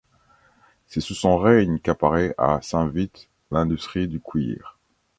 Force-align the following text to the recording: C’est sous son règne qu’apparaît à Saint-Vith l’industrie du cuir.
C’est 0.87 0.99
sous 0.99 1.13
son 1.13 1.37
règne 1.37 1.77
qu’apparaît 1.77 2.33
à 2.39 2.59
Saint-Vith 2.63 3.29
l’industrie 3.51 4.07
du 4.07 4.19
cuir. 4.19 4.79